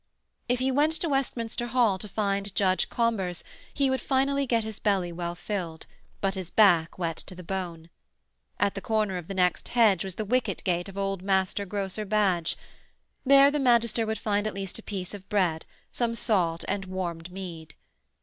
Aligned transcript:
If 0.49 0.57
he 0.57 0.71
went 0.71 0.93
to 0.93 1.09
Westminster 1.09 1.67
Hall 1.67 1.99
to 1.99 2.07
find 2.07 2.55
Judge 2.55 2.89
Combers, 2.89 3.43
he 3.71 3.87
would 3.91 4.01
get 4.49 4.63
his 4.63 4.79
belly 4.79 5.11
well 5.11 5.35
filled, 5.35 5.85
but 6.21 6.33
his 6.33 6.49
back 6.49 6.97
wet 6.97 7.17
to 7.17 7.35
the 7.35 7.43
bone. 7.43 7.87
At 8.59 8.73
the 8.73 8.81
corner 8.81 9.17
of 9.17 9.27
the 9.27 9.35
next 9.35 9.67
hedge 9.67 10.03
was 10.03 10.15
the 10.15 10.25
wicket 10.25 10.63
gate 10.63 10.89
of 10.89 10.97
old 10.97 11.21
Master 11.21 11.67
Grocer 11.67 12.05
Badge. 12.05 12.57
There 13.27 13.51
the 13.51 13.59
magister 13.59 14.07
would 14.07 14.17
find 14.17 14.47
at 14.47 14.55
least 14.55 14.79
a 14.79 14.81
piece 14.81 15.13
of 15.13 15.29
bread, 15.29 15.67
some 15.91 16.15
salt 16.15 16.65
and 16.67 16.85
warmed 16.85 17.31
mead. 17.31 17.75